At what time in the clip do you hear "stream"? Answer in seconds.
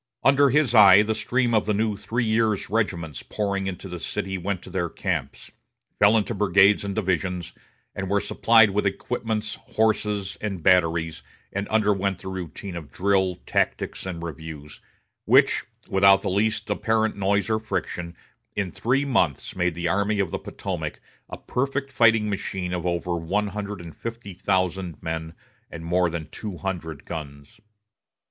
1.13-1.53